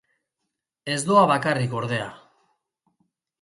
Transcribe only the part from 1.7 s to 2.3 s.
ordea.